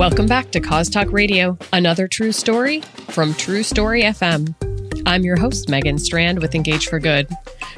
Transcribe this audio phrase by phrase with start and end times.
[0.00, 2.80] Welcome back to Cause Talk Radio, another true story
[3.10, 4.54] from True Story FM.
[5.04, 7.28] I'm your host, Megan Strand with Engage for Good.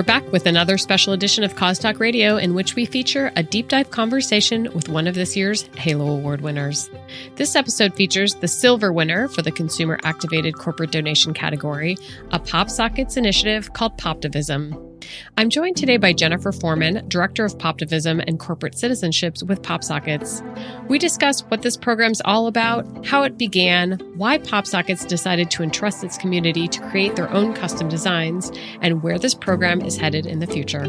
[0.00, 3.42] We're back with another special edition of Cause Talk Radio, in which we feature a
[3.42, 6.88] deep dive conversation with one of this year's Halo Award winners.
[7.36, 11.98] This episode features the silver winner for the Consumer Activated Corporate Donation category,
[12.30, 14.89] a PopSockets initiative called Poptivism.
[15.36, 20.40] I'm joined today by Jennifer Foreman, Director of Poptivism and Corporate Citizenships with PopSockets.
[20.88, 26.04] We discuss what this program's all about, how it began, why PopSockets decided to entrust
[26.04, 30.40] its community to create their own custom designs, and where this program is headed in
[30.40, 30.84] the future.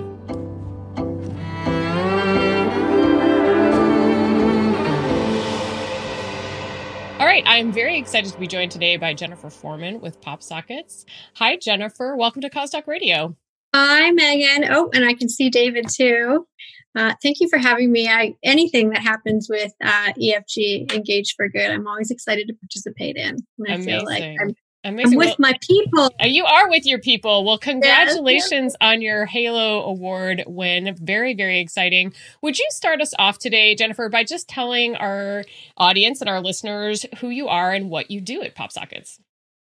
[7.20, 11.06] All right, I'm very excited to be joined today by Jennifer Foreman with PopSockets.
[11.36, 12.16] Hi, Jennifer.
[12.16, 13.38] Welcome to Cause Talk Radio.
[13.74, 14.70] Hi, Megan.
[14.72, 16.46] Oh, and I can see David too.
[16.94, 18.10] Uh, thank you for having me.
[18.10, 23.16] I anything that happens with uh, EFG Engage for Good, I'm always excited to participate
[23.16, 23.38] in.
[23.60, 23.94] And I Amazing.
[23.94, 25.14] feel like I'm, Amazing.
[25.14, 26.10] I'm with Well, my people.
[26.22, 27.46] uh, you are with your people.
[27.46, 30.94] Well, congratulations on your Halo Award win.
[31.00, 32.14] Very, very exciting.
[32.42, 35.46] Would you start us off today, Jennifer, by just telling our
[35.78, 39.20] audience and our listeners who you are and what you do at PopSockets?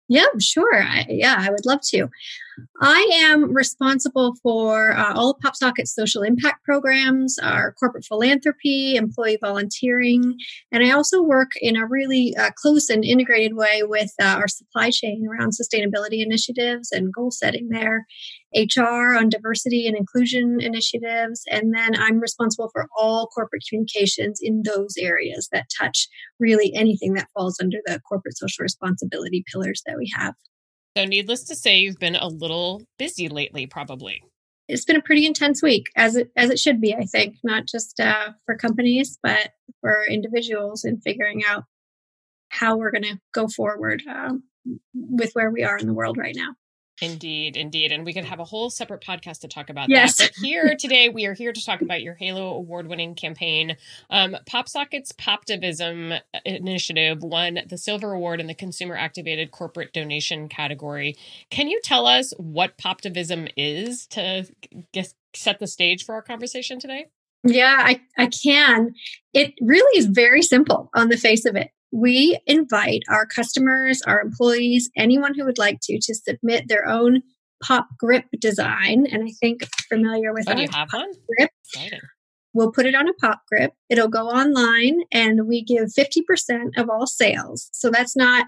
[0.08, 0.84] Yeah, sure.
[0.84, 2.08] I, yeah, I would love to.
[2.82, 9.38] I am responsible for uh, all of PopSocket's social impact programs, our corporate philanthropy, employee
[9.42, 10.38] volunteering,
[10.72, 14.48] and I also work in a really uh, close and integrated way with uh, our
[14.48, 18.06] supply chain around sustainability initiatives and goal setting there,
[18.56, 24.64] HR on diversity and inclusion initiatives, and then I'm responsible for all corporate communications in
[24.64, 26.08] those areas that touch
[26.40, 30.36] really anything that falls under the corporate social responsibility pillars that we have.
[30.98, 34.24] So, needless to say, you've been a little busy lately, probably.
[34.68, 37.68] it's been a pretty intense week as it as it should be i think not
[37.68, 39.52] just uh, for companies but
[39.82, 41.66] for individuals in figuring out
[42.50, 44.44] how we're going to go forward um,
[44.94, 46.56] with where we are in the world right now
[47.02, 47.92] Indeed, indeed.
[47.92, 50.18] And we could have a whole separate podcast to talk about Yes.
[50.18, 50.32] that.
[50.36, 53.76] But here today, we are here to talk about your Halo award winning campaign.
[54.10, 61.18] Um, PopSockets Poptivism initiative won the Silver Award in the Consumer Activated Corporate Donation category.
[61.50, 64.46] Can you tell us what Poptivism is to
[65.36, 67.08] set the stage for our conversation today?
[67.48, 68.96] yeah I, I can
[69.32, 74.20] it really is very simple on the face of it we invite our customers our
[74.20, 77.22] employees anyone who would like to to submit their own
[77.64, 81.12] pop grip design and i think familiar with Oh, do you have one?
[81.30, 82.02] grip Exciting.
[82.54, 83.74] We'll put it on a pop grip.
[83.90, 87.70] It'll go online and we give 50% of all sales.
[87.74, 88.46] So that's not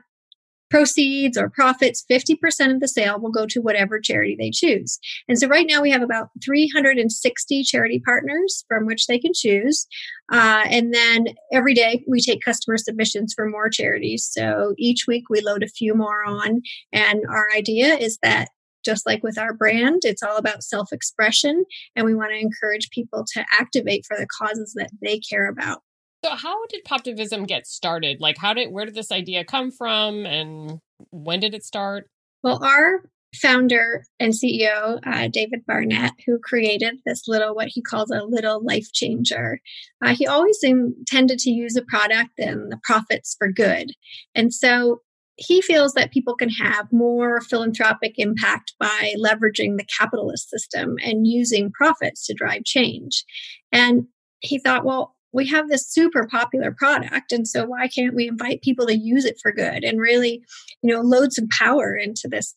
[0.69, 2.03] proceeds or profits.
[2.09, 4.99] 50% of the sale will go to whatever charity they choose.
[5.27, 9.87] And so right now we have about 360 charity partners from which they can choose.
[10.31, 14.27] Uh, and then every day we take customer submissions for more charities.
[14.29, 16.61] So each week we load a few more on.
[16.91, 18.49] And our idea is that
[18.85, 21.65] just like with our brand, it's all about self expression.
[21.95, 25.81] And we want to encourage people to activate for the causes that they care about.
[26.25, 28.19] So, how did Poptivism get started?
[28.19, 30.79] Like, how did where did this idea come from, and
[31.11, 32.09] when did it start?
[32.43, 33.03] Well, our
[33.35, 38.63] founder and CEO, uh, David Barnett, who created this little, what he calls a little
[38.63, 39.59] life changer,
[40.03, 43.91] uh, he always intended to use a product and the profits for good.
[44.33, 45.01] And so
[45.35, 51.27] he feels that people can have more philanthropic impact by leveraging the capitalist system and
[51.27, 53.23] using profits to drive change.
[53.71, 54.07] And
[54.39, 58.61] he thought, well, we have this super popular product and so why can't we invite
[58.61, 60.41] people to use it for good and really
[60.81, 62.55] you know load some power into this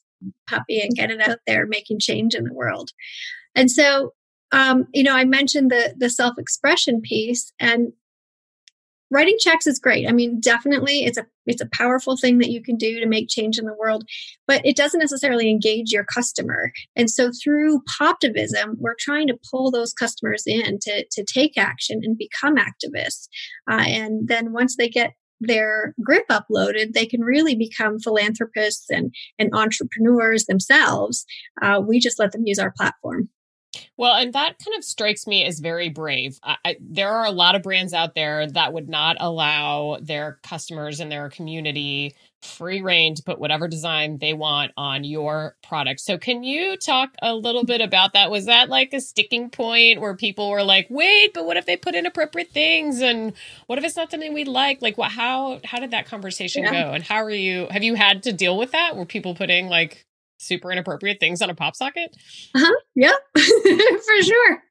[0.49, 2.91] puppy and get it out there making change in the world?
[3.55, 4.13] And so
[4.53, 7.93] um, you know i mentioned the the self-expression piece and
[9.11, 12.63] writing checks is great i mean definitely it's a it's a powerful thing that you
[12.63, 14.05] can do to make change in the world
[14.47, 19.71] but it doesn't necessarily engage your customer and so through poptivism we're trying to pull
[19.71, 23.29] those customers in to to take action and become activists
[23.71, 29.15] uh, and then once they get their grip uploaded, they can really become philanthropists and,
[29.39, 31.25] and entrepreneurs themselves.
[31.63, 33.29] Uh, we just let them use our platform.
[34.01, 36.41] Well, and that kind of strikes me as very brave.
[36.43, 40.39] I, I, there are a lot of brands out there that would not allow their
[40.43, 46.01] customers and their community free reign to put whatever design they want on your product.
[46.01, 48.31] So, can you talk a little bit about that?
[48.31, 51.77] Was that like a sticking point where people were like, "Wait, but what if they
[51.77, 53.03] put inappropriate things?
[53.03, 53.35] And
[53.67, 54.81] what if it's not something we like?
[54.81, 55.13] Like, what?
[55.13, 56.85] How how did that conversation yeah.
[56.85, 56.93] go?
[56.93, 57.67] And how are you?
[57.71, 58.97] Have you had to deal with that?
[58.97, 60.07] Were people putting like
[60.41, 62.17] super inappropriate things on a pop socket?
[62.55, 62.81] Uh huh.
[62.95, 64.63] Yeah, for sure.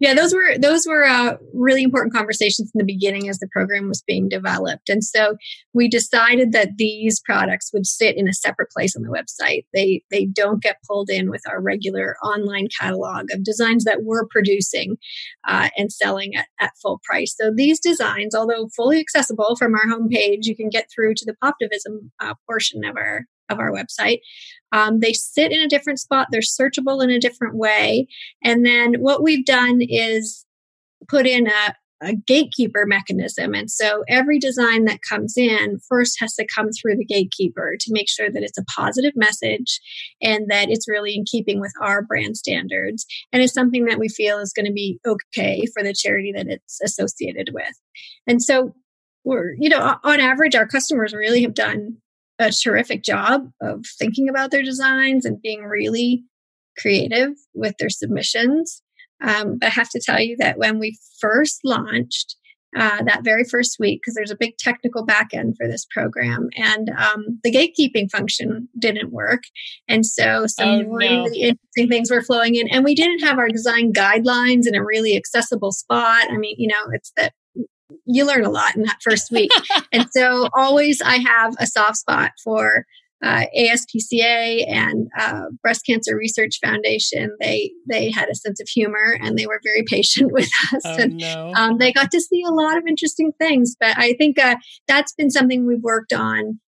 [0.00, 3.88] Yeah those were those were uh, really important conversations in the beginning as the program
[3.88, 4.88] was being developed.
[4.88, 5.36] And so
[5.74, 9.66] we decided that these products would sit in a separate place on the website.
[9.74, 14.26] They they don't get pulled in with our regular online catalog of designs that we're
[14.26, 14.96] producing
[15.46, 17.34] uh, and selling at, at full price.
[17.38, 21.36] So these designs although fully accessible from our homepage you can get through to the
[21.42, 24.20] poptivism uh, portion of our of our website.
[24.72, 28.06] Um, they sit in a different spot, they're searchable in a different way.
[28.44, 30.46] And then what we've done is
[31.08, 33.54] put in a, a gatekeeper mechanism.
[33.54, 37.92] And so every design that comes in first has to come through the gatekeeper to
[37.92, 39.80] make sure that it's a positive message
[40.22, 43.04] and that it's really in keeping with our brand standards.
[43.32, 46.46] And it's something that we feel is going to be okay for the charity that
[46.46, 47.74] it's associated with.
[48.26, 48.72] And so
[49.24, 51.98] we're, you know, on average, our customers really have done
[52.40, 56.24] a terrific job of thinking about their designs and being really
[56.78, 58.82] creative with their submissions.
[59.22, 62.36] Um, but I have to tell you that when we first launched,
[62.76, 66.88] uh, that very first week, because there's a big technical backend for this program, and
[66.90, 69.42] um, the gatekeeping function didn't work,
[69.88, 70.88] and so some oh, no.
[70.88, 74.84] really interesting things were flowing in, and we didn't have our design guidelines in a
[74.84, 76.30] really accessible spot.
[76.30, 77.32] I mean, you know, it's that
[78.04, 79.50] you learn a lot in that first week.
[79.92, 82.86] and so always I have a soft spot for
[83.22, 87.36] uh, ASPCA and uh, Breast Cancer Research Foundation.
[87.40, 90.82] They they had a sense of humor and they were very patient with us.
[90.84, 91.52] Oh, and no.
[91.54, 93.76] um, they got to see a lot of interesting things.
[93.78, 94.56] But I think uh,
[94.88, 96.60] that's been something we've worked on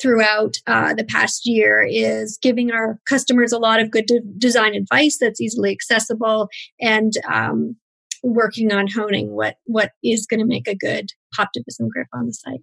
[0.00, 4.74] throughout uh, the past year is giving our customers a lot of good de- design
[4.74, 6.48] advice that's easily accessible
[6.80, 7.76] and um,
[8.22, 12.32] working on honing what what is going to make a good poptivism grip on the
[12.32, 12.62] site.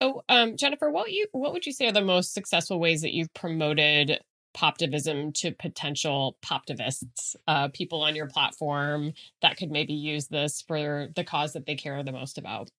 [0.00, 3.14] Oh, um, Jennifer, what you what would you say are the most successful ways that
[3.14, 4.20] you've promoted
[4.56, 9.12] poptivism to potential poptivists, uh, people on your platform
[9.42, 12.70] that could maybe use this for the cause that they care the most about?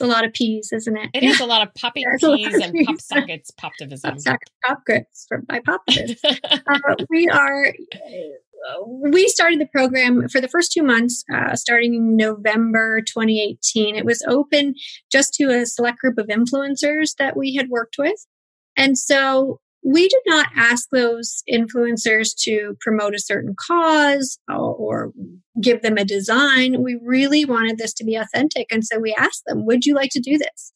[0.00, 1.10] a lot of peas, isn't it?
[1.14, 2.86] It is a lot of poppy peas and peas.
[2.86, 4.02] pop sockets, poptivism.
[4.02, 6.24] Pop, socket, pop grips for, by poptivists.
[6.24, 7.72] uh, we are
[9.10, 13.96] we started the program for the first two months, uh, starting in November 2018.
[13.96, 14.74] It was open
[15.10, 18.26] just to a select group of influencers that we had worked with.
[18.76, 25.12] And so we did not ask those influencers to promote a certain cause or,
[25.60, 26.84] give them a design.
[26.84, 28.68] We really wanted this to be authentic.
[28.70, 30.72] And so we asked them, would you like to do this?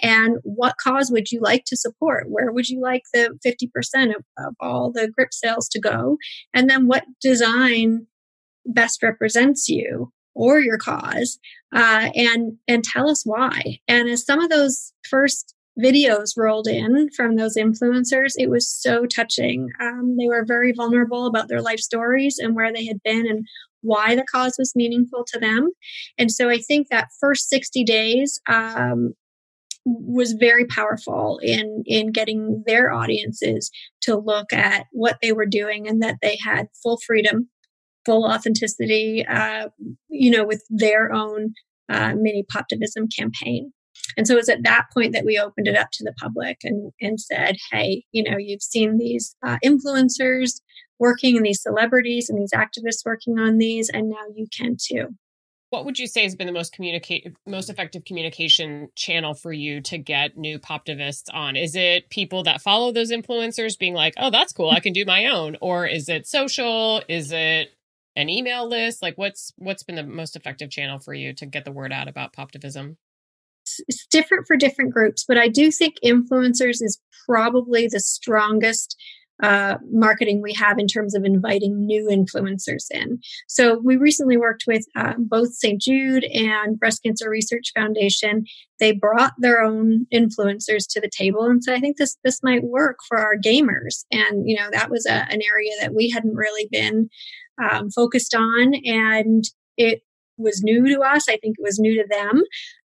[0.00, 2.30] And what cause would you like to support?
[2.30, 6.16] Where would you like the 50% of, of all the grip sales to go?
[6.54, 8.06] And then what design
[8.64, 11.38] best represents you or your cause?
[11.74, 13.80] Uh, and, and tell us why.
[13.86, 18.32] And as some of those first videos rolled in from those influencers.
[18.36, 19.68] It was so touching.
[19.80, 23.46] Um, they were very vulnerable about their life stories and where they had been and
[23.80, 25.70] why the cause was meaningful to them.
[26.18, 29.14] And so I think that first 60 days um,
[29.84, 33.70] was very powerful in in getting their audiences
[34.02, 37.48] to look at what they were doing and that they had full freedom
[38.04, 39.68] full authenticity uh,
[40.08, 41.52] you know with their own
[41.88, 43.72] uh, mini poptivism campaign
[44.16, 46.58] and so it was at that point that we opened it up to the public
[46.64, 50.60] and, and said, hey, you know, you've seen these uh, influencers
[50.98, 55.08] working and these celebrities and these activists working on these, and now you can too.
[55.70, 59.80] What would you say has been the most communicate most effective communication channel for you
[59.82, 61.56] to get new poptivists on?
[61.56, 65.06] Is it people that follow those influencers being like, "Oh, that's cool, I can do
[65.06, 67.02] my own," or is it social?
[67.08, 67.72] Is it
[68.16, 69.00] an email list?
[69.02, 72.06] Like, what's what's been the most effective channel for you to get the word out
[72.06, 72.96] about poptivism?
[73.88, 78.96] It's different for different groups, but I do think influencers is probably the strongest
[79.42, 83.18] uh, marketing we have in terms of inviting new influencers in.
[83.48, 85.80] So we recently worked with uh, both St.
[85.80, 88.44] Jude and Breast Cancer Research Foundation.
[88.78, 92.62] They brought their own influencers to the table and said, "I think this this might
[92.62, 96.36] work for our gamers." And you know that was a, an area that we hadn't
[96.36, 97.08] really been
[97.60, 99.44] um, focused on, and
[99.76, 100.02] it
[100.42, 101.28] was new to us.
[101.28, 102.42] I think it was new to them.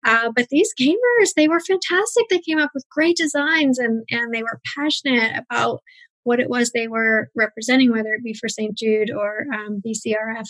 [0.05, 2.25] Uh, but these gamers, they were fantastic.
[2.29, 5.81] They came up with great designs and, and they were passionate about
[6.23, 8.75] what it was they were representing, whether it be for St.
[8.77, 10.47] Jude or um, BCRF.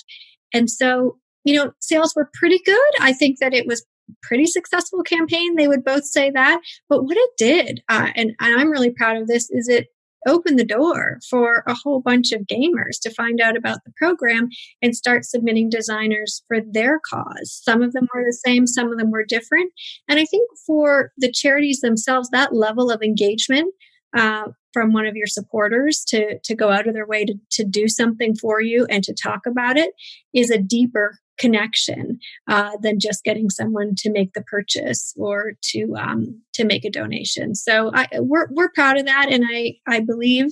[0.53, 2.91] And so, you know, sales were pretty good.
[3.01, 3.85] I think that it was
[4.21, 5.55] pretty successful campaign.
[5.55, 6.61] They would both say that.
[6.89, 9.87] But what it did, uh, and, and I'm really proud of this, is it
[10.25, 14.49] opened the door for a whole bunch of gamers to find out about the program
[14.81, 17.61] and start submitting designers for their cause.
[17.63, 19.71] Some of them were the same, some of them were different.
[20.07, 23.73] And I think for the charities themselves, that level of engagement
[24.15, 27.63] uh, from one of your supporters to to go out of their way to, to
[27.63, 29.91] do something for you and to talk about it
[30.33, 35.95] is a deeper connection uh, than just getting someone to make the purchase or to
[35.97, 37.55] um, to make a donation.
[37.55, 40.47] So I, we're we're proud of that, and I I believe.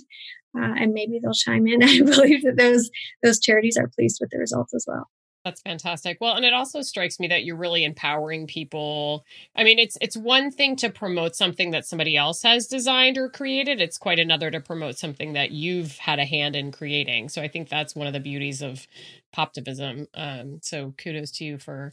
[0.55, 1.81] Uh, and maybe they'll chime in.
[1.83, 2.91] I believe that those
[3.23, 5.09] those charities are pleased with the results as well.
[5.45, 6.19] That's fantastic.
[6.21, 9.25] Well, and it also strikes me that you're really empowering people.
[9.57, 13.27] I mean, it's it's one thing to promote something that somebody else has designed or
[13.29, 13.81] created.
[13.81, 17.27] It's quite another to promote something that you've had a hand in creating.
[17.27, 18.87] So I think that's one of the beauties of
[19.35, 20.07] poptivism.
[20.13, 21.91] Um, so kudos to you for,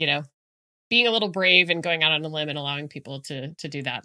[0.00, 0.24] you know,
[0.90, 3.68] being a little brave and going out on a limb and allowing people to to
[3.68, 4.04] do that.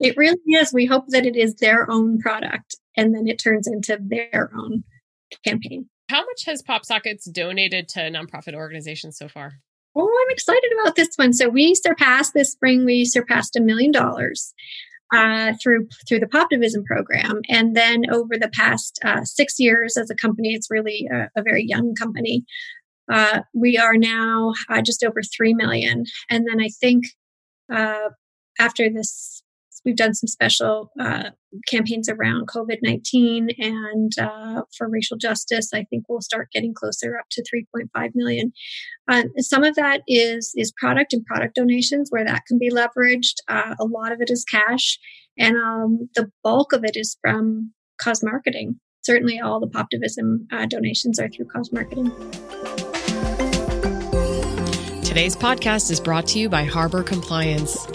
[0.00, 0.72] It really is.
[0.72, 4.84] We hope that it is their own product and then it turns into their own
[5.46, 5.88] campaign.
[6.10, 9.60] How much has PopSockets donated to nonprofit organizations so far?
[9.94, 11.32] Oh, I'm excited about this one.
[11.32, 12.84] So we surpassed this spring.
[12.84, 14.52] We surpassed a million dollars
[15.14, 20.10] uh, through through the Poptivism program, and then over the past uh, six years as
[20.10, 22.44] a company, it's really a, a very young company.
[23.08, 27.04] Uh, we are now uh, just over three million, and then I think
[27.72, 28.08] uh,
[28.58, 29.44] after this
[29.84, 31.30] we've done some special uh,
[31.68, 35.70] campaigns around COVID 19 and uh, for racial justice.
[35.72, 38.52] I think we'll start getting closer up to 3.5 million.
[39.08, 43.36] Uh, some of that is, is product and product donations where that can be leveraged.
[43.48, 44.98] Uh, a lot of it is cash,
[45.38, 48.78] and um, the bulk of it is from cause marketing.
[49.02, 52.10] Certainly, all the Poptivism uh, donations are through cause marketing.
[55.02, 57.86] Today's podcast is brought to you by Harbor Compliance.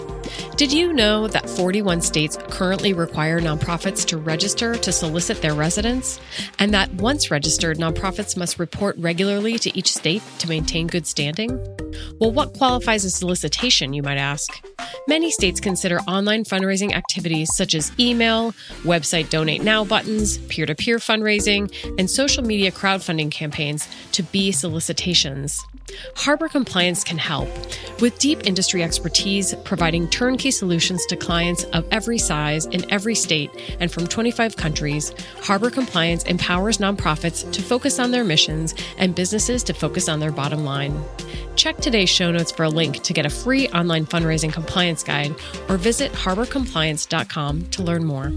[0.56, 6.18] Did you know that 41 states currently require nonprofits to register to solicit their residents?
[6.58, 11.50] And that once registered, nonprofits must report regularly to each state to maintain good standing?
[12.18, 14.66] Well, what qualifies as solicitation, you might ask?
[15.06, 20.74] Many states consider online fundraising activities such as email, website donate now buttons, peer to
[20.74, 25.62] peer fundraising, and social media crowdfunding campaigns to be solicitations.
[26.16, 27.48] Harbor Compliance can help
[28.00, 33.50] with deep industry expertise, providing turnkey solutions to clients of every size in every state
[33.80, 35.12] and from 25 countries.
[35.42, 40.32] Harbor Compliance empowers nonprofits to focus on their missions and businesses to focus on their
[40.32, 41.02] bottom line.
[41.56, 45.34] Check today's show notes for a link to get a free online fundraising compliance guide
[45.68, 48.32] or visit harborcompliance.com to learn more.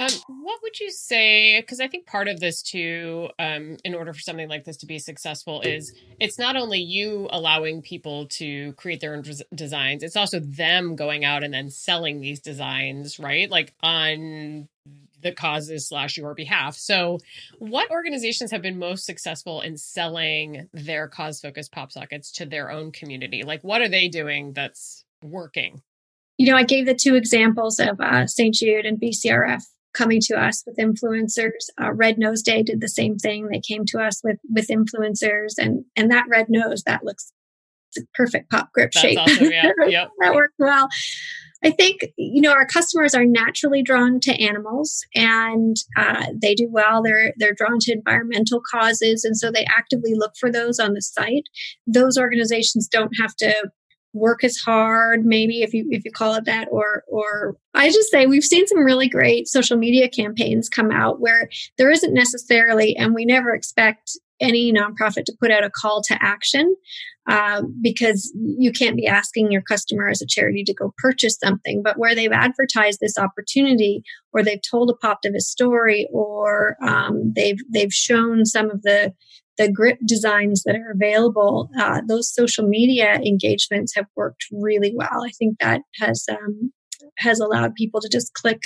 [0.00, 1.60] Um, what would you say?
[1.60, 4.86] Because I think part of this too, um, in order for something like this to
[4.86, 10.02] be successful, is it's not only you allowing people to create their own des- designs,
[10.02, 13.50] it's also them going out and then selling these designs, right?
[13.50, 14.68] Like on
[15.20, 16.76] the causes slash your behalf.
[16.76, 17.18] So,
[17.58, 22.70] what organizations have been most successful in selling their cause focused pop sockets to their
[22.70, 23.42] own community?
[23.42, 25.82] Like, what are they doing that's working?
[26.38, 28.54] You know, I gave the two examples of uh, St.
[28.54, 29.62] Jude and BCRF
[29.92, 31.68] coming to us with influencers.
[31.80, 33.48] Uh, Red Nose Day did the same thing.
[33.48, 37.32] They came to us with with influencers, and and that red nose that looks
[38.14, 39.18] perfect pop grip That's shape.
[39.18, 39.70] Awesome, yeah.
[39.88, 40.10] yep.
[40.20, 40.88] that worked well.
[41.62, 46.68] I think you know our customers are naturally drawn to animals, and uh, they do
[46.70, 47.02] well.
[47.02, 51.02] They're they're drawn to environmental causes, and so they actively look for those on the
[51.02, 51.44] site.
[51.86, 53.70] Those organizations don't have to
[54.12, 58.10] work as hard maybe if you if you call it that or or i just
[58.10, 61.48] say we've seen some really great social media campaigns come out where
[61.78, 66.18] there isn't necessarily and we never expect any nonprofit to put out a call to
[66.20, 66.74] action
[67.28, 71.82] um, because you can't be asking your customer as a charity to go purchase something
[71.82, 74.02] but where they've advertised this opportunity
[74.32, 79.12] or they've told a pop story or um, they've they've shown some of the
[79.60, 85.22] the grip designs that are available, uh, those social media engagements have worked really well.
[85.22, 86.72] I think that has um,
[87.18, 88.62] has allowed people to just click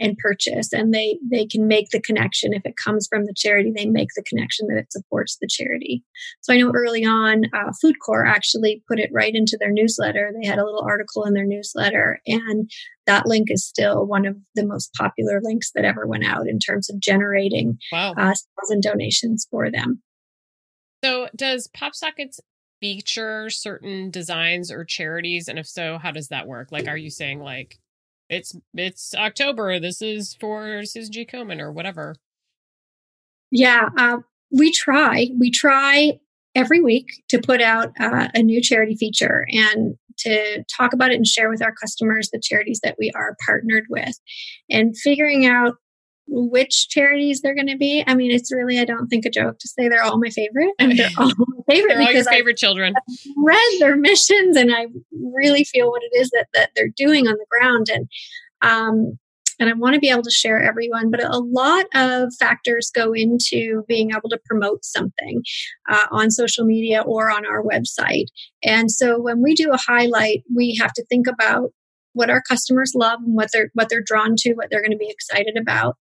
[0.00, 3.70] and purchase, and they they can make the connection if it comes from the charity.
[3.70, 6.02] They make the connection that it supports the charity.
[6.40, 10.32] So I know early on, uh, FoodCorps actually put it right into their newsletter.
[10.34, 12.68] They had a little article in their newsletter, and
[13.06, 16.58] that link is still one of the most popular links that ever went out in
[16.58, 18.14] terms of generating wow.
[18.16, 20.02] uh, sales and donations for them.
[21.04, 22.40] So, does PopSockets
[22.80, 25.48] feature certain designs or charities?
[25.48, 26.70] And if so, how does that work?
[26.70, 27.78] Like, are you saying like
[28.32, 29.78] it's it's October.
[29.78, 31.26] This is for Susan G.
[31.26, 32.16] Komen or whatever.
[33.50, 34.18] Yeah, uh,
[34.50, 35.28] we try.
[35.38, 36.18] We try
[36.54, 41.16] every week to put out uh, a new charity feature and to talk about it
[41.16, 44.18] and share with our customers the charities that we are partnered with
[44.70, 45.74] and figuring out
[46.34, 48.02] which charities they're going to be.
[48.06, 50.72] I mean, it's really, I don't think a joke to say they're all my favorite.
[50.78, 52.94] And they're all my favorite because your favorite I children.
[53.36, 57.34] read their missions and I really feel what it is that, that they're doing on
[57.34, 57.88] the ground.
[57.92, 58.08] And,
[58.62, 59.18] um,
[59.60, 63.12] and I want to be able to share everyone, but a lot of factors go
[63.12, 65.42] into being able to promote something
[65.88, 68.26] uh, on social media or on our website.
[68.64, 71.72] And so when we do a highlight, we have to think about
[72.12, 74.96] what our customers love and what they're what they're drawn to, what they're going to
[74.96, 75.96] be excited about.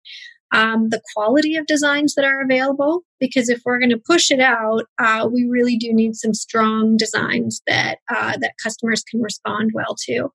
[0.53, 4.41] Um, the quality of designs that are available, because if we're going to push it
[4.41, 9.71] out, uh, we really do need some strong designs that uh, that customers can respond
[9.75, 10.31] well to.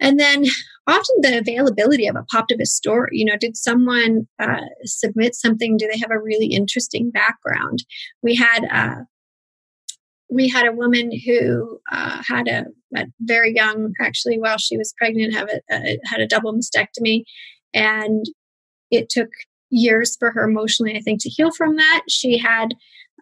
[0.00, 0.44] And then
[0.86, 3.10] often the availability of a Poptivist story.
[3.12, 5.76] You know, did someone uh, submit something?
[5.76, 7.84] Do they have a really interesting background?
[8.22, 9.02] We had uh,
[10.30, 12.66] we had a woman who uh, had a,
[12.96, 17.24] a, very young, actually, while she was pregnant, have a, a, had a double mastectomy,
[17.72, 18.26] and
[18.90, 19.28] it took
[19.70, 22.02] years for her emotionally, I think, to heal from that.
[22.08, 22.74] She had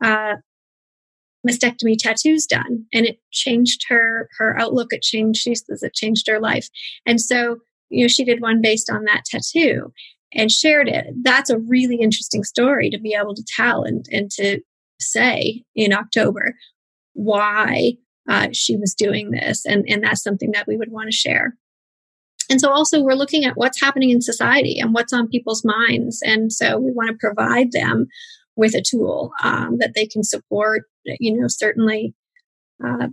[0.02, 0.36] uh,
[1.48, 4.92] mastectomy tattoos done, and it changed her her outlook.
[4.92, 5.40] It changed.
[5.40, 6.68] She says it changed her life,
[7.04, 7.58] and so
[7.88, 9.92] you know she did one based on that tattoo
[10.32, 11.06] and shared it.
[11.22, 14.60] That's a really interesting story to be able to tell and and to
[14.98, 16.54] say in October
[17.16, 17.94] why
[18.28, 19.64] uh, she was doing this.
[19.64, 21.56] And, and that's something that we would want to share.
[22.48, 26.20] And so also we're looking at what's happening in society and what's on people's minds.
[26.24, 28.06] And so we want to provide them
[28.54, 30.84] with a tool um, that they can support.
[31.04, 32.14] You know, certainly
[32.84, 33.08] uh,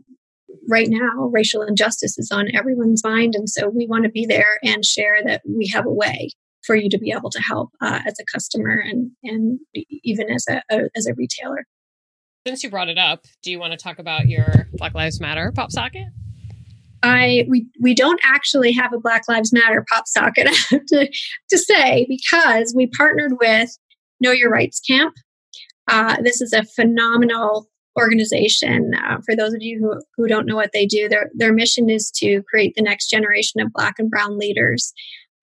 [0.70, 3.34] right now, racial injustice is on everyone's mind.
[3.36, 6.30] And so we want to be there and share that we have a way
[6.64, 9.60] for you to be able to help uh, as a customer and, and
[10.04, 11.66] even as a, a as a retailer.
[12.46, 15.54] Since you brought it up, do you want to talk about your Black Lives Matter
[15.56, 16.08] pop socket?
[17.02, 21.10] I we we don't actually have a Black Lives Matter pop socket, I have to,
[21.52, 23.70] to say, because we partnered with
[24.20, 25.14] Know Your Rights Camp.
[25.88, 28.92] Uh, this is a phenomenal organization.
[28.94, 31.90] Uh, for those of you who, who don't know what they do, their their mission
[31.90, 34.94] is to create the next generation of Black and Brown leaders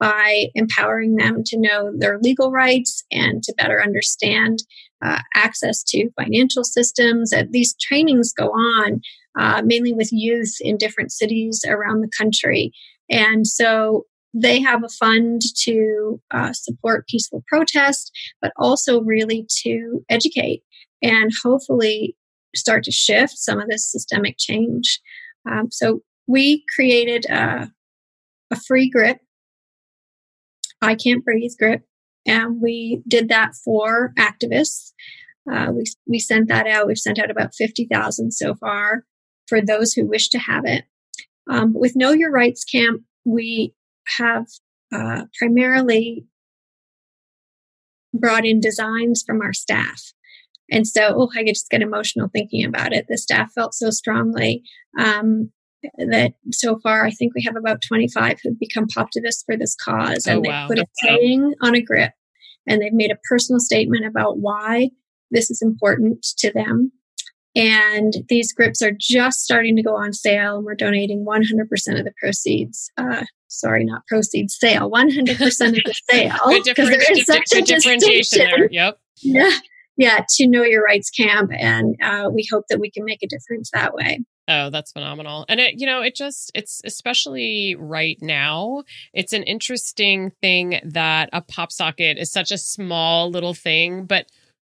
[0.01, 4.59] by empowering them to know their legal rights and to better understand
[5.05, 7.33] uh, access to financial systems.
[7.33, 9.01] Uh, these trainings go on
[9.39, 12.73] uh, mainly with youth in different cities around the country.
[13.11, 18.11] And so they have a fund to uh, support peaceful protest,
[18.41, 20.63] but also really to educate
[21.03, 22.17] and hopefully
[22.55, 25.01] start to shift some of this systemic change.
[25.51, 27.71] Um, so we created a,
[28.51, 29.19] a free grip
[30.83, 31.83] I Can't Breathe grip.
[32.27, 34.93] And we did that for activists.
[35.51, 36.87] Uh, we, we sent that out.
[36.87, 39.05] We've sent out about 50,000 so far
[39.49, 40.85] for those who wish to have it.
[41.51, 43.75] Um, with Know Your Rights Camp, we
[44.19, 44.47] have
[44.95, 46.27] uh, primarily
[48.13, 50.13] brought in designs from our staff.
[50.71, 53.07] And so, oh, I just get emotional thinking about it.
[53.09, 54.63] The staff felt so strongly
[54.99, 55.51] um,
[55.99, 60.27] that so far I think we have about 25 who've become Poptivists for this cause.
[60.27, 62.13] And oh, they put a saying on a grip
[62.67, 64.91] and they've made a personal statement about why
[65.31, 66.93] this is important to them.
[67.57, 72.05] And these grips are just starting to go on sale, and we're donating 100% of
[72.05, 72.93] the proceeds.
[72.97, 76.39] Uh, sorry, not proceeds, sale, 100% of the sale.
[76.65, 78.69] Because there is such a differentiation there.
[78.71, 79.01] Yep.
[79.23, 79.51] Yeah.
[80.01, 81.51] Yeah, to Know Your Rights Camp.
[81.53, 84.21] And uh, we hope that we can make a difference that way.
[84.49, 85.45] Oh, that's phenomenal.
[85.47, 91.29] And it, you know, it just, it's especially right now, it's an interesting thing that
[91.35, 94.25] a pop socket is such a small little thing, but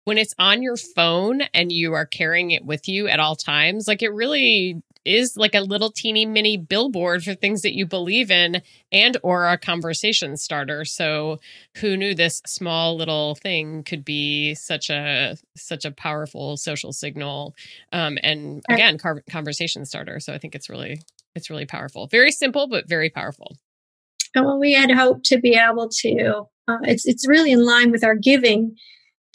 [0.05, 3.89] when it's on your phone and you are carrying it with you at all times,
[3.89, 8.31] like it really is like a little teeny mini billboard for things that you believe
[8.31, 10.85] in and or a conversation starter.
[10.85, 11.39] So
[11.77, 17.55] who knew this small little thing could be such a such a powerful social signal
[17.93, 20.21] um, and again car- conversation starter.
[20.21, 21.01] So i think it's really
[21.35, 22.07] it's really powerful.
[22.09, 23.57] Very simple but very powerful.
[24.35, 27.93] And well we had hoped to be able to uh, it's it's really in line
[27.93, 28.77] with our giving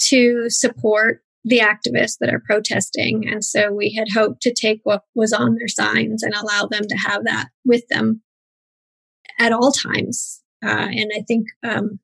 [0.09, 3.27] to support the activists that are protesting.
[3.27, 6.83] And so we had hoped to take what was on their signs and allow them
[6.87, 8.21] to have that with them
[9.39, 10.41] at all times.
[10.63, 11.99] Uh, and I think, um,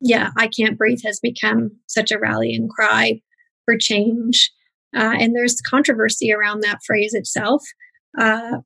[0.00, 3.22] yeah, I Can't Breathe has become such a rallying cry
[3.64, 4.50] for change.
[4.94, 7.62] Uh, and there's controversy around that phrase itself.
[8.18, 8.58] Uh,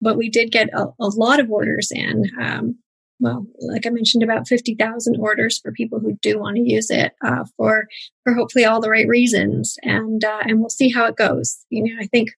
[0.00, 2.24] but we did get a, a lot of orders in.
[2.40, 2.78] Um,
[3.22, 6.90] well, like I mentioned, about fifty thousand orders for people who do want to use
[6.90, 7.86] it uh, for
[8.24, 11.64] for hopefully all the right reasons, and uh, and we'll see how it goes.
[11.70, 12.30] You know, I think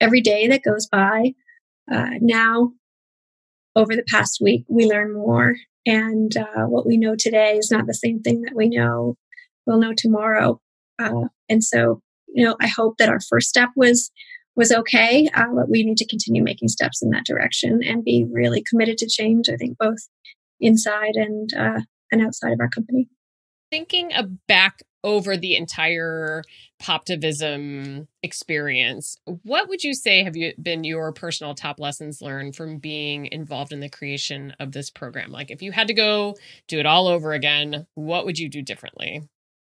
[0.00, 1.34] every day that goes by
[1.90, 2.72] uh, now
[3.76, 5.54] over the past week, we learn more.
[5.86, 9.16] And uh, what we know today is not the same thing that we know
[9.66, 10.60] we'll know tomorrow.
[10.98, 14.10] Uh, and so, you know, I hope that our first step was
[14.56, 18.24] was okay, uh, but we need to continue making steps in that direction and be
[18.30, 19.48] really committed to change.
[19.48, 19.98] I think both
[20.60, 23.08] inside and uh, and outside of our company.
[23.70, 24.12] Thinking
[24.46, 26.42] back over the entire
[26.82, 32.78] Poptivism experience, what would you say have you been your personal top lessons learned from
[32.78, 35.30] being involved in the creation of this program?
[35.30, 36.36] Like, if you had to go
[36.68, 39.22] do it all over again, what would you do differently?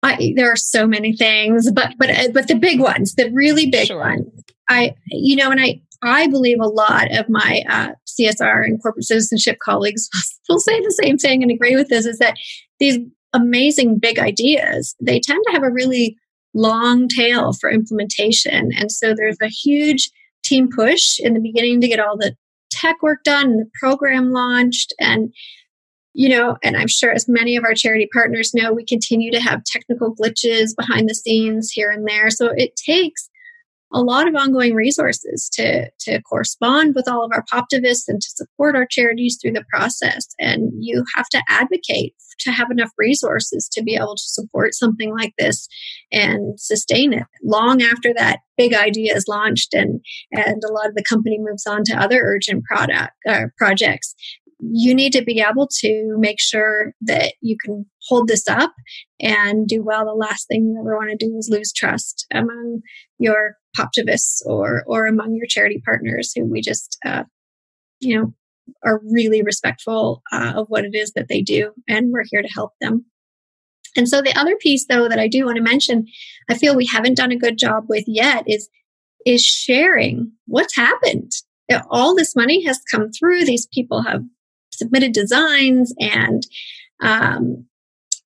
[0.03, 3.69] I, there are so many things, but but uh, but the big ones, the really
[3.69, 3.99] big sure.
[3.99, 4.43] ones.
[4.69, 9.05] I you know, and I I believe a lot of my uh, CSR and corporate
[9.05, 10.09] citizenship colleagues
[10.49, 12.37] will say the same thing and agree with this: is that
[12.79, 12.99] these
[13.33, 16.15] amazing big ideas, they tend to have a really
[16.53, 18.69] long tail for implementation.
[18.77, 20.09] And so there's a huge
[20.43, 22.35] team push in the beginning to get all the
[22.69, 24.93] tech work done and the program launched.
[24.99, 25.33] And,
[26.13, 29.39] you know, and I'm sure as many of our charity partners know, we continue to
[29.39, 32.29] have technical glitches behind the scenes here and there.
[32.29, 33.29] So it takes
[33.93, 38.29] a lot of ongoing resources to, to correspond with all of our poptivists and to
[38.29, 40.27] support our charities through the process.
[40.39, 45.15] And you have to advocate to have enough resources to be able to support something
[45.15, 45.67] like this
[46.11, 50.01] and sustain it long after that big idea is launched and,
[50.31, 54.15] and a lot of the company moves on to other urgent product uh, projects
[54.71, 58.73] you need to be able to make sure that you can hold this up
[59.19, 60.05] and do well.
[60.05, 62.81] The last thing you ever want to do is lose trust among
[63.19, 67.23] your poptivists or or among your charity partners who we just uh,
[67.99, 68.33] you know
[68.85, 72.53] are really respectful uh, of what it is that they do and we're here to
[72.53, 73.05] help them.
[73.95, 76.07] And so the other piece though that i do want to mention
[76.49, 78.69] i feel we haven't done a good job with yet is
[79.25, 81.31] is sharing what's happened.
[81.89, 83.45] All this money has come through.
[83.45, 84.21] These people have
[84.77, 86.45] submitted designs and
[87.01, 87.65] um,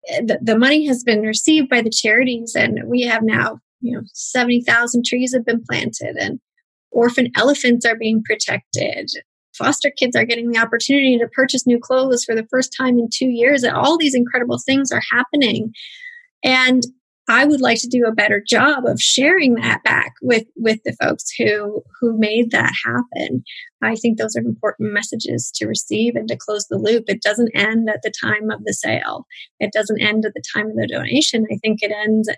[0.06, 4.02] the, the money has been received by the charities and we have now you know
[4.14, 6.40] 70,000 trees have been planted and
[6.92, 9.10] orphan elephants are being protected.
[9.58, 13.08] Foster kids are getting the opportunity to purchase new clothes for the first time in
[13.14, 15.72] 2 years and all these incredible things are happening.
[16.44, 16.84] And
[17.30, 20.96] I would like to do a better job of sharing that back with with the
[21.02, 23.44] folks who who made that happen.
[23.82, 27.06] I think those are important messages to receive and to close the loop.
[27.08, 29.26] It doesn't end at the time of the sale.
[29.60, 31.46] It doesn't end at the time of the donation.
[31.52, 32.30] I think it ends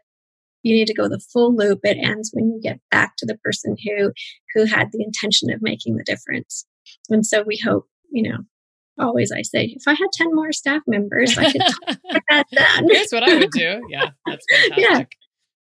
[0.66, 3.38] you need to go the full loop it ends when you get back to the
[3.38, 4.12] person who
[4.54, 6.66] who had the intention of making the difference
[7.10, 8.40] and so we hope you know
[9.00, 12.88] always i say if i had 10 more staff members i could get that done
[12.90, 13.82] here's what i would do.
[13.90, 15.18] Yeah that's fantastic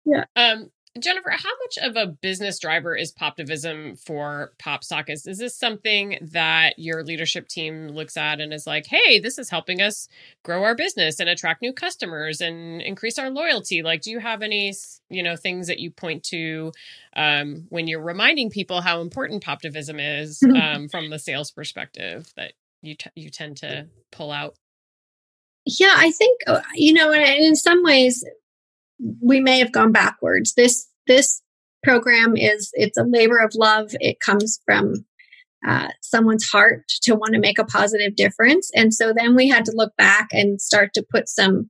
[0.06, 0.24] yeah.
[0.36, 0.52] yeah.
[0.54, 5.12] Um Jennifer, how much of a business driver is Poptivism for PopSockets?
[5.12, 9.38] Is, is this something that your leadership team looks at and is like, hey, this
[9.38, 10.10] is helping us
[10.44, 13.82] grow our business and attract new customers and increase our loyalty?
[13.84, 14.74] Like, do you have any,
[15.10, 16.74] you know, things that you point to
[17.16, 22.52] um, when you're reminding people how important Poptivism is um, from the sales perspective that
[22.82, 24.56] you, t- you tend to pull out?
[25.66, 28.24] Yeah, I think, uh, you know, in some ways,
[29.22, 30.54] we may have gone backwards.
[30.56, 31.42] This this
[31.84, 33.92] program is it's a labor of love.
[34.00, 35.06] It comes from
[35.68, 39.66] uh, someone's heart to want to make a positive difference, and so then we had
[39.66, 41.70] to look back and start to put some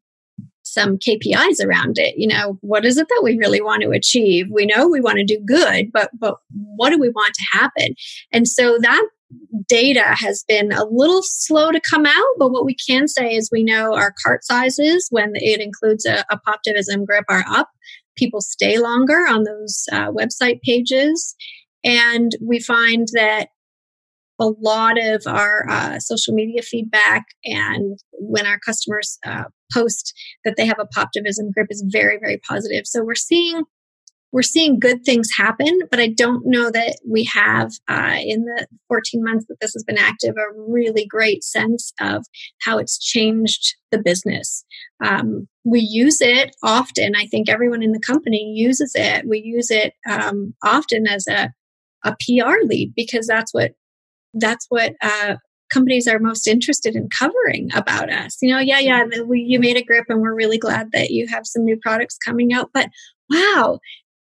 [0.64, 2.16] some KPIs around it.
[2.18, 4.48] You know, what is it that we really want to achieve?
[4.52, 7.96] We know we want to do good, but but what do we want to happen?
[8.32, 9.08] And so that
[9.68, 13.50] data has been a little slow to come out, but what we can say is
[13.52, 17.70] we know our cart sizes when it includes a, a Poptivism grip are up.
[18.18, 21.36] People stay longer on those uh, website pages.
[21.84, 23.48] And we find that
[24.40, 30.14] a lot of our uh, social media feedback and when our customers uh, post
[30.44, 32.86] that they have a Poptivism grip is very, very positive.
[32.86, 33.64] So we're seeing
[34.32, 38.68] we're seeing good things happen, but I don't know that we have, uh, in the
[38.88, 42.26] 14 months that this has been active, a really great sense of
[42.62, 44.64] how it's changed the business.
[45.04, 47.16] Um, we use it often.
[47.16, 49.28] I think everyone in the company uses it.
[49.28, 51.52] We use it um, often as a,
[52.04, 53.74] a PR lead because that's what
[54.34, 55.36] that's what uh,
[55.72, 58.38] companies are most interested in covering about us.
[58.42, 61.28] You know, yeah, yeah, we, you made a grip, and we're really glad that you
[61.28, 62.70] have some new products coming out.
[62.74, 62.90] But
[63.30, 63.80] wow,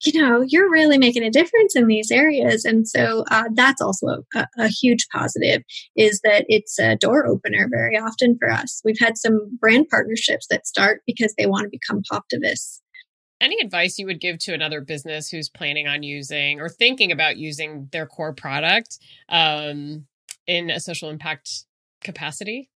[0.03, 2.65] you know, you're really making a difference in these areas.
[2.65, 5.61] And so uh, that's also a, a, huge positive
[5.95, 8.81] is that it's a door opener very often for us.
[8.83, 12.81] We've had some brand partnerships that start because they want to become Poptivists.
[13.41, 17.37] Any advice you would give to another business who's planning on using or thinking about
[17.37, 18.97] using their core product
[19.29, 20.05] um,
[20.47, 21.65] in a social impact
[22.01, 22.69] capacity?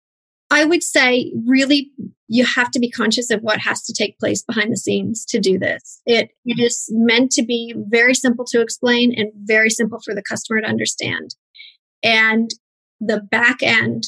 [0.50, 1.92] I would say really
[2.28, 5.40] you have to be conscious of what has to take place behind the scenes to
[5.40, 6.02] do this.
[6.06, 10.62] It, is meant to be very simple to explain and very simple for the customer
[10.62, 11.36] to understand.
[12.04, 12.50] And
[13.00, 14.04] the back end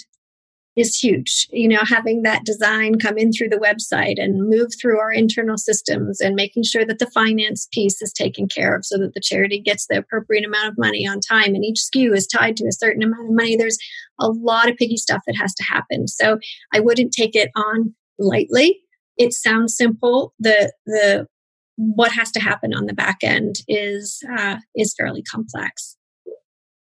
[0.79, 1.47] is huge.
[1.51, 5.57] You know, having that design come in through the website and move through our internal
[5.57, 9.21] systems and making sure that the finance piece is taken care of so that the
[9.21, 12.67] charity gets the appropriate amount of money on time and each SKU is tied to
[12.67, 13.55] a certain amount of money.
[13.55, 13.77] There's
[14.19, 16.07] a lot of piggy stuff that has to happen.
[16.07, 16.39] So
[16.73, 18.79] I wouldn't take it on lightly.
[19.17, 20.33] It sounds simple.
[20.39, 21.27] The the
[21.75, 25.95] what has to happen on the back end is uh, is fairly complex.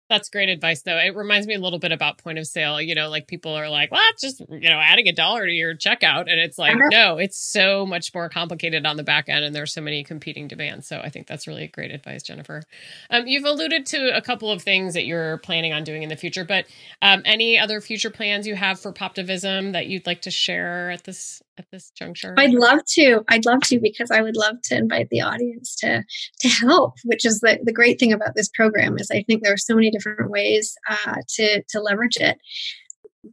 [0.09, 0.97] That's great advice, though.
[0.97, 2.81] It reminds me a little bit about point of sale.
[2.81, 5.51] You know, like people are like, well, it's just, you know, adding a dollar to
[5.51, 6.31] your checkout.
[6.31, 6.89] And it's like, uh-huh.
[6.91, 10.47] no, it's so much more complicated on the back end and there's so many competing
[10.47, 10.87] demands.
[10.87, 12.63] So I think that's really great advice, Jennifer.
[13.09, 16.15] Um, you've alluded to a couple of things that you're planning on doing in the
[16.15, 16.65] future, but
[17.01, 21.03] um, any other future plans you have for Poptivism that you'd like to share at
[21.03, 22.33] this at this juncture?
[22.37, 23.23] I'd love to.
[23.27, 26.03] I'd love to because I would love to invite the audience to
[26.41, 26.95] to help.
[27.03, 29.75] Which is the the great thing about this program is I think there are so
[29.75, 32.37] many different ways uh, to to leverage it.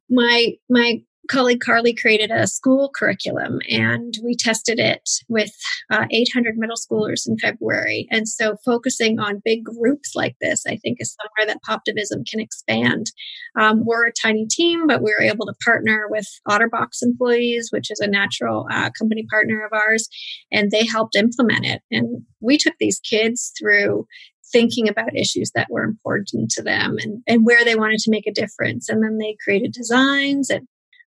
[0.08, 5.52] My my colleague Carly created a school curriculum and we tested it with
[5.90, 8.06] uh, 800 middle schoolers in February.
[8.10, 12.40] And so focusing on big groups like this, I think is somewhere that Poptivism can
[12.40, 13.06] expand.
[13.58, 17.90] Um, we're a tiny team, but we were able to partner with Otterbox employees, which
[17.90, 20.08] is a natural uh, company partner of ours,
[20.52, 21.82] and they helped implement it.
[21.90, 24.06] And we took these kids through
[24.52, 28.26] thinking about issues that were important to them and, and where they wanted to make
[28.26, 28.88] a difference.
[28.88, 30.66] And then they created designs and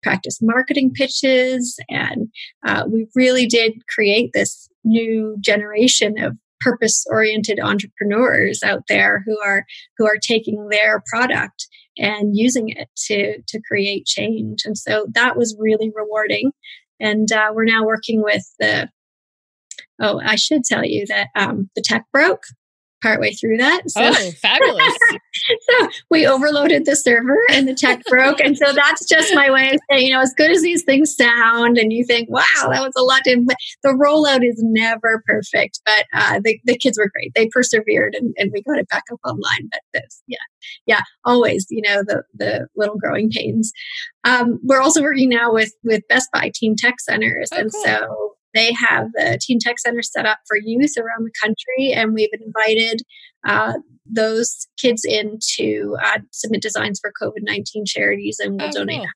[0.03, 1.79] practice marketing pitches.
[1.89, 2.29] And
[2.67, 9.39] uh, we really did create this new generation of purpose oriented entrepreneurs out there who
[9.45, 9.65] are
[9.97, 15.37] who are taking their product and using it to to create change and so that
[15.37, 16.51] was really rewarding
[17.01, 18.89] and uh, we're now working with the
[20.01, 22.43] oh i should tell you that um, the tech broke
[23.03, 23.83] partway through that.
[23.91, 24.99] So, oh, fabulous.
[25.61, 28.41] so we overloaded the server and the tech broke.
[28.41, 31.15] And so that's just my way of saying, you know, as good as these things
[31.15, 33.45] sound and you think, wow, that was a lot to,
[33.83, 37.33] the rollout is never perfect, but uh, the, the kids were great.
[37.35, 39.69] They persevered and, and we got it back up online.
[39.71, 40.37] But this, yeah,
[40.87, 43.73] yeah, always, you know, the, the little growing pains.
[44.25, 47.49] Um, we're also working now with, with Best Buy Teen Tech Centers.
[47.53, 47.85] Oh, and cool.
[47.85, 52.15] so they have the Teen Tech Center set up for youth around the country, and
[52.15, 53.03] we've invited
[53.47, 53.75] uh,
[54.07, 59.07] those kids in to uh, submit designs for COVID nineteen charities, and we'll oh, donate.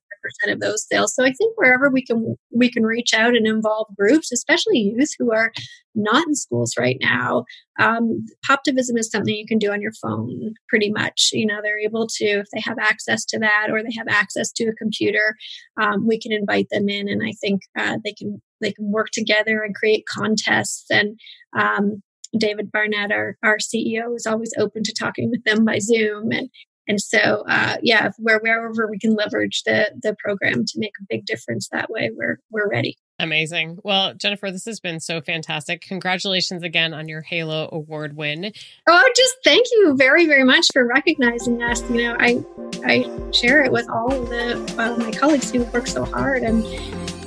[0.41, 1.13] Percent of those sales.
[1.13, 5.09] So I think wherever we can we can reach out and involve groups, especially youth
[5.19, 5.51] who are
[5.95, 7.43] not in schools right now.
[7.77, 11.31] Um, Poptivism is something you can do on your phone, pretty much.
[11.33, 14.49] You know, they're able to if they have access to that or they have access
[14.53, 15.35] to a computer,
[15.81, 19.09] um, we can invite them in, and I think uh, they can they can work
[19.11, 20.85] together and create contests.
[20.89, 21.19] And
[21.57, 22.01] um,
[22.37, 26.31] David Barnett, our, our CEO, is always open to talking with them by Zoom.
[26.31, 26.49] And
[26.87, 31.05] and so, uh, yeah, where wherever we can leverage the the program to make a
[31.07, 32.97] big difference that way, we're we're ready.
[33.19, 33.77] Amazing.
[33.83, 35.81] Well, Jennifer, this has been so fantastic.
[35.81, 38.51] Congratulations again on your Halo Award win.
[38.89, 41.81] Oh, just thank you very, very much for recognizing us.
[41.89, 42.43] You know, I
[42.83, 46.65] I share it with all of the uh, my colleagues who work so hard and